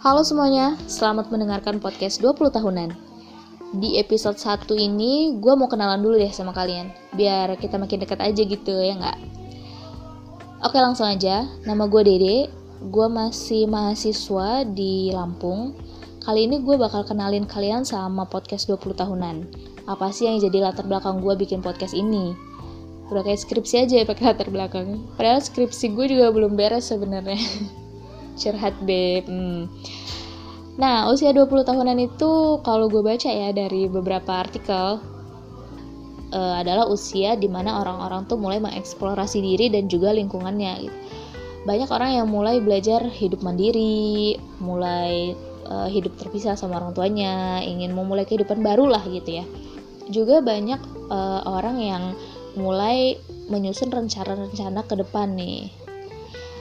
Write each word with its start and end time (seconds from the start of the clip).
Halo 0.00 0.24
semuanya, 0.24 0.80
selamat 0.88 1.28
mendengarkan 1.28 1.76
podcast 1.76 2.24
20 2.24 2.56
tahunan. 2.56 2.96
Di 3.76 4.00
episode 4.00 4.40
1 4.40 4.72
ini, 4.80 5.36
gue 5.36 5.52
mau 5.52 5.68
kenalan 5.68 6.00
dulu 6.00 6.16
deh 6.16 6.32
sama 6.32 6.56
kalian, 6.56 6.88
biar 7.12 7.52
kita 7.60 7.76
makin 7.76 8.00
dekat 8.00 8.16
aja 8.16 8.40
gitu, 8.40 8.80
ya 8.80 8.96
nggak? 8.96 9.18
Oke 10.64 10.80
langsung 10.80 11.04
aja, 11.04 11.44
nama 11.68 11.84
gue 11.84 12.00
Dede, 12.00 12.48
gue 12.80 13.06
masih 13.12 13.68
mahasiswa 13.68 14.64
di 14.64 15.12
Lampung. 15.12 15.76
Kali 16.24 16.48
ini 16.48 16.64
gue 16.64 16.80
bakal 16.80 17.04
kenalin 17.04 17.44
kalian 17.44 17.84
sama 17.84 18.24
podcast 18.24 18.72
20 18.72 18.96
tahunan. 18.96 19.36
Apa 19.84 20.16
sih 20.16 20.24
yang 20.24 20.40
jadi 20.40 20.64
latar 20.64 20.88
belakang 20.88 21.20
gue 21.20 21.36
bikin 21.36 21.60
podcast 21.60 21.92
ini? 21.92 22.32
Udah 23.12 23.20
kayak 23.20 23.44
skripsi 23.44 23.84
aja 23.84 24.00
ya 24.00 24.08
pakai 24.08 24.32
latar 24.32 24.48
belakang. 24.48 24.96
Padahal 25.20 25.44
skripsi 25.44 25.92
gue 25.92 26.16
juga 26.16 26.32
belum 26.32 26.56
beres 26.56 26.88
sebenarnya. 26.88 27.36
Curhat 28.36 28.76
beb. 28.84 29.24
Hmm. 29.26 29.66
Nah, 30.80 31.12
usia 31.12 31.34
20 31.34 31.66
tahunan 31.66 31.98
itu 32.00 32.62
kalau 32.64 32.88
gue 32.88 33.04
baca 33.04 33.28
ya 33.28 33.52
dari 33.52 33.90
beberapa 33.90 34.40
artikel 34.40 35.02
uh, 36.32 36.54
adalah 36.56 36.88
usia 36.88 37.36
di 37.36 37.50
mana 37.50 37.82
orang-orang 37.82 38.24
tuh 38.24 38.38
mulai 38.38 38.62
mengeksplorasi 38.62 39.42
diri 39.42 39.66
dan 39.68 39.90
juga 39.90 40.14
lingkungannya 40.14 40.72
gitu. 40.86 40.98
Banyak 41.68 41.92
orang 41.92 42.10
yang 42.16 42.26
mulai 42.32 42.56
belajar 42.64 43.04
hidup 43.04 43.44
mandiri, 43.44 44.40
mulai 44.64 45.36
uh, 45.68 45.88
hidup 45.92 46.16
terpisah 46.16 46.56
sama 46.56 46.80
orang 46.80 46.96
tuanya, 46.96 47.60
ingin 47.60 47.92
memulai 47.92 48.24
kehidupan 48.24 48.64
baru 48.64 48.88
lah 48.88 49.04
gitu 49.04 49.44
ya. 49.44 49.44
Juga 50.08 50.40
banyak 50.40 50.80
uh, 51.12 51.44
orang 51.44 51.76
yang 51.76 52.02
mulai 52.56 53.20
menyusun 53.52 53.92
rencana-rencana 53.92 54.88
ke 54.88 54.94
depan 54.96 55.36
nih. 55.36 55.68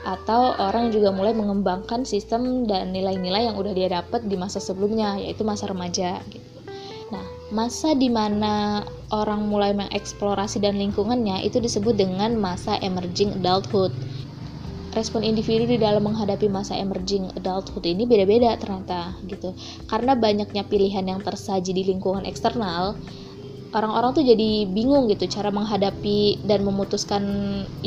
Atau 0.00 0.56
orang 0.56 0.88
juga 0.88 1.12
mulai 1.12 1.36
mengembangkan 1.36 2.08
sistem 2.08 2.64
dan 2.64 2.90
nilai-nilai 2.90 3.52
yang 3.52 3.56
udah 3.60 3.72
dia 3.76 3.88
dapat 3.92 4.24
di 4.24 4.36
masa 4.40 4.56
sebelumnya, 4.56 5.20
yaitu 5.20 5.44
masa 5.44 5.68
remaja 5.68 6.24
gitu. 6.32 6.48
Nah, 7.10 7.26
masa 7.52 7.92
di 7.92 8.08
mana 8.08 8.86
orang 9.10 9.44
mulai 9.50 9.74
mengeksplorasi 9.74 10.62
dan 10.62 10.78
lingkungannya 10.78 11.42
itu 11.42 11.58
disebut 11.58 11.98
dengan 11.98 12.38
masa 12.38 12.78
emerging 12.78 13.42
adulthood 13.42 13.92
respon 14.90 15.22
individu 15.22 15.70
di 15.70 15.78
dalam 15.78 16.02
menghadapi 16.02 16.50
masa 16.50 16.74
emerging 16.74 17.30
adulthood 17.38 17.86
ini 17.86 18.06
beda-beda 18.10 18.58
ternyata 18.58 19.14
gitu. 19.22 19.54
Karena 19.86 20.18
banyaknya 20.18 20.66
pilihan 20.66 21.06
yang 21.06 21.22
tersaji 21.22 21.70
di 21.70 21.86
lingkungan 21.86 22.26
eksternal, 22.26 22.98
orang-orang 23.70 24.10
tuh 24.16 24.24
jadi 24.26 24.66
bingung 24.66 25.06
gitu 25.06 25.30
cara 25.30 25.54
menghadapi 25.54 26.42
dan 26.42 26.66
memutuskan 26.66 27.22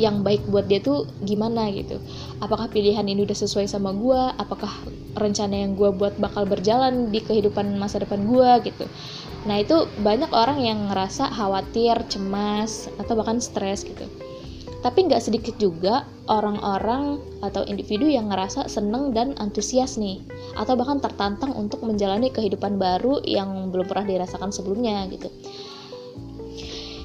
yang 0.00 0.24
baik 0.24 0.48
buat 0.48 0.64
dia 0.64 0.80
tuh 0.80 1.08
gimana 1.20 1.68
gitu. 1.72 2.00
Apakah 2.40 2.72
pilihan 2.72 3.04
ini 3.04 3.24
udah 3.24 3.36
sesuai 3.36 3.68
sama 3.68 3.92
gua? 3.92 4.32
Apakah 4.40 4.72
rencana 5.16 5.64
yang 5.64 5.76
gua 5.76 5.92
buat 5.92 6.16
bakal 6.16 6.48
berjalan 6.48 7.12
di 7.12 7.20
kehidupan 7.20 7.76
masa 7.76 8.00
depan 8.00 8.24
gua 8.24 8.58
gitu. 8.64 8.88
Nah, 9.44 9.60
itu 9.60 9.92
banyak 10.00 10.32
orang 10.32 10.64
yang 10.64 10.88
ngerasa 10.88 11.28
khawatir, 11.36 12.00
cemas, 12.08 12.88
atau 12.96 13.12
bahkan 13.12 13.38
stres 13.38 13.84
gitu 13.84 14.08
tapi 14.84 15.08
nggak 15.08 15.24
sedikit 15.24 15.56
juga 15.56 16.04
orang-orang 16.28 17.16
atau 17.40 17.64
individu 17.64 18.04
yang 18.04 18.28
ngerasa 18.28 18.68
seneng 18.68 19.16
dan 19.16 19.32
antusias 19.40 19.96
nih 19.96 20.20
atau 20.60 20.76
bahkan 20.76 21.00
tertantang 21.00 21.56
untuk 21.56 21.80
menjalani 21.80 22.28
kehidupan 22.28 22.76
baru 22.76 23.24
yang 23.24 23.72
belum 23.72 23.88
pernah 23.88 24.04
dirasakan 24.04 24.52
sebelumnya 24.52 25.08
gitu 25.08 25.32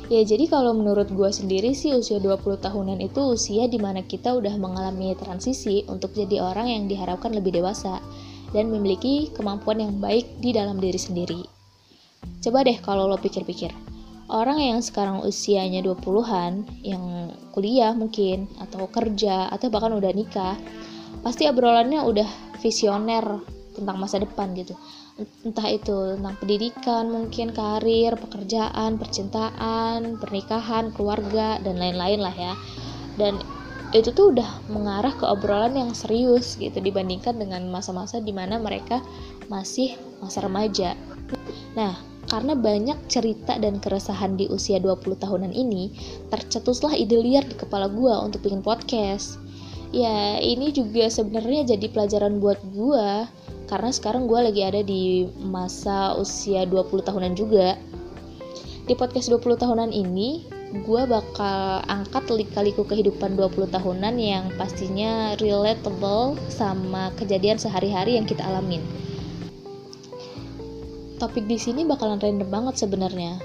Ya 0.10 0.26
jadi 0.26 0.50
kalau 0.50 0.74
menurut 0.74 1.14
gue 1.14 1.30
sendiri 1.30 1.78
sih 1.78 1.94
usia 1.94 2.18
20 2.18 2.42
tahunan 2.58 2.98
itu 2.98 3.22
usia 3.30 3.70
di 3.70 3.78
mana 3.78 4.02
kita 4.02 4.34
udah 4.34 4.58
mengalami 4.58 5.14
transisi 5.14 5.86
untuk 5.86 6.18
jadi 6.18 6.42
orang 6.42 6.66
yang 6.66 6.84
diharapkan 6.90 7.30
lebih 7.30 7.62
dewasa 7.62 8.02
dan 8.50 8.74
memiliki 8.74 9.30
kemampuan 9.38 9.86
yang 9.86 9.94
baik 10.02 10.26
di 10.42 10.50
dalam 10.50 10.82
diri 10.82 10.98
sendiri. 10.98 11.42
Coba 12.42 12.66
deh 12.66 12.82
kalau 12.82 13.06
lo 13.06 13.22
pikir-pikir, 13.22 13.70
orang 14.34 14.58
yang 14.58 14.82
sekarang 14.82 15.22
usianya 15.22 15.86
20-an 15.86 16.66
yang 16.82 17.30
kuliah 17.54 17.94
mungkin 17.94 18.50
atau 18.58 18.90
kerja 18.90 19.46
atau 19.54 19.70
bahkan 19.70 19.94
udah 19.94 20.10
nikah 20.10 20.58
pasti 21.22 21.46
obrolannya 21.46 22.02
udah 22.02 22.58
visioner 22.66 23.59
tentang 23.80 23.98
masa 23.98 24.20
depan 24.20 24.52
gitu. 24.54 24.76
Entah 25.48 25.68
itu 25.72 26.20
tentang 26.20 26.36
pendidikan 26.38 27.10
mungkin 27.10 27.56
karir 27.56 28.14
pekerjaan 28.20 29.00
percintaan 29.00 30.20
pernikahan 30.20 30.92
keluarga 30.94 31.58
dan 31.64 31.80
lain-lain 31.80 32.20
lah 32.20 32.36
ya. 32.36 32.54
Dan 33.16 33.40
itu 33.90 34.14
tuh 34.14 34.36
udah 34.36 34.70
mengarah 34.70 35.16
ke 35.18 35.26
obrolan 35.26 35.74
yang 35.74 35.92
serius 35.98 36.60
gitu 36.62 36.78
dibandingkan 36.78 37.42
dengan 37.42 37.66
masa-masa 37.74 38.22
di 38.22 38.30
mana 38.30 38.62
mereka 38.62 39.02
masih 39.50 39.98
masa 40.22 40.46
remaja. 40.46 40.94
Nah 41.74 42.10
karena 42.30 42.54
banyak 42.54 43.10
cerita 43.10 43.58
dan 43.58 43.82
keresahan 43.82 44.38
di 44.38 44.46
usia 44.54 44.78
20 44.78 45.18
tahunan 45.18 45.50
ini, 45.50 45.90
tercetuslah 46.30 46.94
ide 46.94 47.18
liar 47.18 47.42
di 47.42 47.58
kepala 47.58 47.90
gue 47.90 48.14
untuk 48.22 48.46
bikin 48.46 48.62
podcast. 48.62 49.42
Ya, 49.90 50.38
ini 50.38 50.70
juga 50.70 51.10
sebenarnya 51.10 51.74
jadi 51.74 51.90
pelajaran 51.90 52.38
buat 52.38 52.62
gue, 52.70 53.26
karena 53.70 53.94
sekarang 53.94 54.26
gue 54.26 54.40
lagi 54.42 54.66
ada 54.66 54.82
di 54.82 55.30
masa 55.38 56.18
usia 56.18 56.66
20 56.66 57.06
tahunan 57.06 57.38
juga. 57.38 57.78
Di 58.90 58.98
podcast 58.98 59.30
20 59.30 59.62
tahunan 59.62 59.94
ini, 59.94 60.50
gue 60.82 61.02
bakal 61.06 61.86
angkat 61.86 62.26
lika-liku 62.34 62.82
kehidupan 62.82 63.38
20 63.38 63.70
tahunan 63.70 64.18
yang 64.18 64.50
pastinya 64.58 65.38
relatable 65.38 66.34
sama 66.50 67.14
kejadian 67.22 67.62
sehari-hari 67.62 68.18
yang 68.18 68.26
kita 68.26 68.42
alamin 68.42 68.82
topik 71.20 71.46
di 71.52 71.60
sini 71.60 71.84
bakalan 71.84 72.18
random 72.18 72.48
banget 72.48 72.80
sebenarnya. 72.88 73.44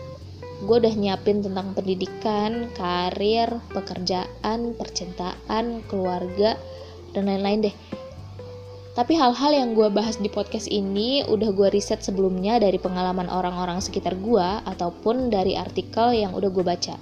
Gue 0.63 0.79
udah 0.79 0.95
nyiapin 0.95 1.43
tentang 1.43 1.75
pendidikan, 1.75 2.71
karir, 2.79 3.51
pekerjaan, 3.75 4.79
percintaan, 4.79 5.83
keluarga, 5.91 6.55
dan 7.13 7.27
lain-lain 7.27 7.69
deh. 7.69 7.77
Tapi 8.95 9.19
hal-hal 9.19 9.51
yang 9.51 9.75
gue 9.75 9.91
bahas 9.91 10.23
di 10.23 10.31
podcast 10.31 10.71
ini 10.71 11.27
udah 11.27 11.51
gue 11.51 11.67
riset 11.75 11.99
sebelumnya 11.99 12.63
dari 12.63 12.79
pengalaman 12.79 13.27
orang-orang 13.27 13.83
sekitar 13.83 14.15
gue 14.15 14.49
ataupun 14.71 15.35
dari 15.35 15.59
artikel 15.59 16.15
yang 16.15 16.31
udah 16.31 16.47
gue 16.47 16.63
baca. 16.63 16.95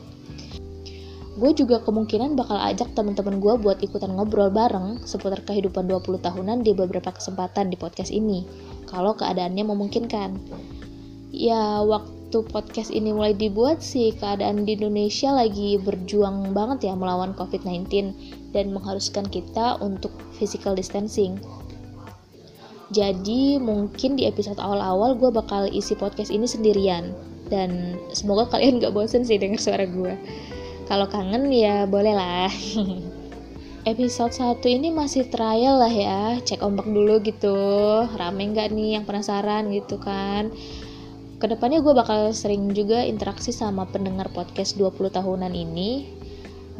Gue 1.36 1.52
juga 1.52 1.84
kemungkinan 1.84 2.32
bakal 2.32 2.56
ajak 2.56 2.96
temen-temen 2.96 3.44
gue 3.44 3.60
buat 3.60 3.84
ikutan 3.84 4.16
ngobrol 4.16 4.48
bareng 4.48 5.04
seputar 5.04 5.44
kehidupan 5.44 5.84
20 5.84 6.16
tahunan 6.24 6.64
di 6.64 6.72
beberapa 6.72 7.12
kesempatan 7.12 7.68
di 7.68 7.76
podcast 7.76 8.08
ini 8.08 8.48
kalau 8.88 9.12
keadaannya 9.12 9.64
memungkinkan. 9.64 10.40
Ya, 11.28 11.80
waktu 11.84 12.40
podcast 12.48 12.88
ini 12.88 13.12
mulai 13.12 13.36
dibuat 13.36 13.84
sih, 13.84 14.16
keadaan 14.16 14.64
di 14.64 14.80
Indonesia 14.80 15.32
lagi 15.32 15.76
berjuang 15.76 16.56
banget 16.56 16.88
ya 16.88 16.96
melawan 16.96 17.36
COVID-19 17.36 18.16
dan 18.56 18.72
mengharuskan 18.72 19.28
kita 19.28 19.76
untuk 19.84 20.12
physical 20.36 20.72
distancing. 20.72 21.36
Jadi 22.92 23.56
mungkin 23.56 24.20
di 24.20 24.28
episode 24.28 24.60
awal-awal 24.60 25.16
gue 25.16 25.32
bakal 25.32 25.64
isi 25.72 25.96
podcast 25.96 26.28
ini 26.28 26.44
sendirian. 26.44 27.16
Dan 27.48 27.96
semoga 28.12 28.52
kalian 28.52 28.84
gak 28.84 28.92
bosen 28.92 29.24
sih 29.24 29.40
denger 29.40 29.56
suara 29.56 29.88
gue. 29.88 30.12
Kalau 30.86 31.08
kangen 31.08 31.48
ya 31.48 31.88
boleh 31.88 32.12
lah. 32.12 32.52
episode 33.88 34.30
1 34.36 34.60
ini 34.68 34.92
masih 34.92 35.26
trial 35.32 35.80
lah 35.80 35.88
ya. 35.88 36.36
Cek 36.44 36.60
ombak 36.60 36.84
dulu 36.84 37.18
gitu. 37.24 37.56
Rame 38.12 38.52
nggak 38.52 38.70
nih 38.76 39.00
yang 39.00 39.08
penasaran 39.08 39.72
gitu 39.72 39.96
kan? 39.96 40.52
Ke 41.40 41.48
depannya 41.48 41.80
gue 41.80 41.90
bakal 41.96 42.30
sering 42.36 42.70
juga 42.76 43.02
interaksi 43.02 43.50
sama 43.50 43.88
pendengar 43.88 44.30
podcast 44.30 44.76
20 44.76 45.16
tahunan 45.16 45.50
ini 45.50 46.06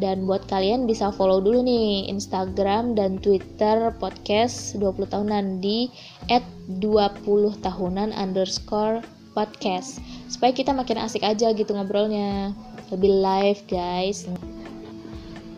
dan 0.03 0.27
buat 0.27 0.43
kalian 0.51 0.83
bisa 0.83 1.15
follow 1.15 1.39
dulu 1.39 1.63
nih 1.63 2.11
Instagram 2.11 2.91
dan 2.91 3.23
Twitter 3.23 3.95
podcast 4.03 4.75
20 4.75 5.07
tahunan 5.07 5.63
di 5.63 5.87
at 6.27 6.43
20 6.83 7.23
tahunan 7.63 8.11
underscore 8.11 8.99
podcast 9.31 10.03
supaya 10.27 10.51
kita 10.51 10.75
makin 10.75 10.99
asik 10.99 11.23
aja 11.23 11.55
gitu 11.55 11.71
ngobrolnya 11.71 12.51
lebih 12.91 13.23
live 13.23 13.63
guys 13.71 14.27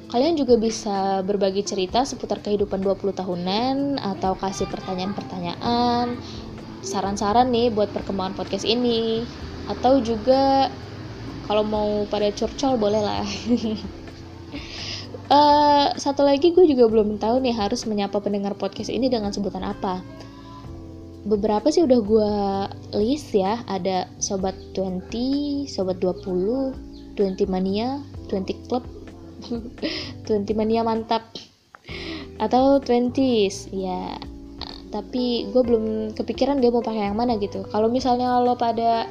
Kalian 0.06 0.40
juga 0.40 0.56
bisa 0.56 1.26
berbagi 1.28 1.66
cerita 1.66 2.08
seputar 2.08 2.40
kehidupan 2.40 2.80
20 2.80 3.20
tahunan 3.20 4.00
atau 4.00 4.32
kasih 4.40 4.64
pertanyaan-pertanyaan, 4.72 6.16
saran-saran 6.86 7.52
nih 7.52 7.68
buat 7.68 7.92
perkembangan 7.92 8.38
podcast 8.38 8.64
ini. 8.64 9.28
Atau 9.68 10.00
juga 10.00 10.72
kalau 11.52 11.68
mau 11.68 11.90
pada 12.08 12.32
curcol 12.32 12.80
boleh 12.80 13.02
lah. 13.04 13.28
uh, 15.30 15.88
satu 15.96 16.22
lagi 16.26 16.54
gue 16.54 16.66
juga 16.70 16.90
belum 16.90 17.18
tahu 17.18 17.42
nih 17.42 17.56
harus 17.56 17.86
menyapa 17.90 18.22
pendengar 18.22 18.54
podcast 18.58 18.90
ini 18.94 19.10
dengan 19.10 19.32
sebutan 19.34 19.66
apa. 19.66 20.02
Beberapa 21.26 21.74
sih 21.74 21.82
udah 21.82 22.00
gue 22.06 22.34
list 23.02 23.34
ya, 23.34 23.66
ada 23.66 24.06
sobat 24.22 24.54
20, 24.78 25.66
sobat 25.66 25.98
20, 25.98 27.18
20 27.18 27.50
mania, 27.50 27.98
20 28.30 28.70
club, 28.70 28.86
20 30.30 30.54
mania 30.54 30.86
mantap 30.86 31.26
atau 32.38 32.78
20s 32.78 33.74
ya. 33.74 34.22
Tapi 34.94 35.50
gue 35.50 35.62
belum 35.66 36.14
kepikiran 36.14 36.62
dia 36.62 36.70
mau 36.70 36.86
pakai 36.86 37.10
yang 37.10 37.18
mana 37.18 37.36
gitu. 37.42 37.66
Kalau 37.74 37.90
misalnya 37.90 38.38
lo 38.40 38.54
pada 38.54 39.10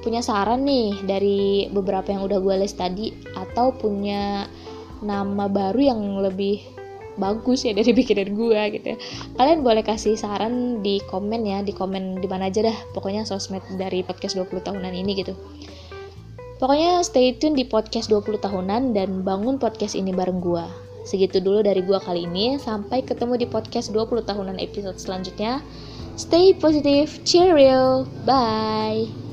punya 0.00 0.24
saran 0.24 0.64
nih 0.64 1.04
dari 1.04 1.68
beberapa 1.68 2.08
yang 2.08 2.24
udah 2.24 2.40
gue 2.40 2.54
les 2.56 2.72
tadi 2.72 3.12
atau 3.36 3.76
punya 3.76 4.48
nama 5.00 5.48
baru 5.48 5.80
yang 5.80 6.00
lebih 6.20 6.60
bagus 7.18 7.68
ya 7.68 7.76
dari 7.76 7.92
pikiran 7.98 8.32
gue 8.32 8.60
gitu 8.80 8.96
kalian 9.36 9.60
boleh 9.60 9.84
kasih 9.84 10.16
saran 10.16 10.80
di 10.80 11.02
komen 11.10 11.44
ya 11.44 11.60
di 11.60 11.76
komen 11.76 12.22
di 12.22 12.28
mana 12.30 12.48
aja 12.48 12.64
dah 12.64 12.76
pokoknya 12.96 13.28
sosmed 13.28 13.64
dari 13.76 14.00
podcast 14.06 14.36
20 14.36 14.66
tahunan 14.66 14.92
ini 14.94 15.12
gitu. 15.20 15.34
Pokoknya 16.60 17.00
stay 17.00 17.32
tune 17.40 17.56
di 17.56 17.64
podcast 17.64 18.12
20 18.12 18.36
tahunan 18.36 18.92
dan 18.92 19.24
bangun 19.24 19.56
podcast 19.56 19.96
ini 19.96 20.12
bareng 20.12 20.44
gue 20.44 20.60
segitu 21.08 21.40
dulu 21.40 21.64
dari 21.64 21.80
gue 21.80 21.96
kali 21.96 22.28
ini 22.28 22.60
sampai 22.60 23.00
ketemu 23.00 23.40
di 23.40 23.46
podcast 23.48 23.88
20 23.92 24.28
tahunan 24.28 24.60
episode 24.60 25.00
selanjutnya. 25.00 25.64
Stay 26.20 26.52
positive 26.52 27.08
cheerio 27.24 28.04
bye 28.28 29.29